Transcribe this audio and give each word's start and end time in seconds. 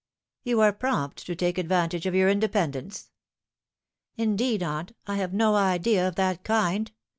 "You 0.45 0.61
are 0.61 0.73
prompt 0.73 1.23
to 1.27 1.35
take 1.35 1.59
advantage 1.59 2.07
of 2.07 2.15
your 2.15 2.27
independence."" 2.27 3.11
Indeed, 4.25 4.63
aunt, 4.63 4.93
I 5.05 5.17
have 5.17 5.31
no 5.31 5.53
idea 5.55 6.07
of 6.07 6.15
that 6.15 6.43
kind. 6.43 6.91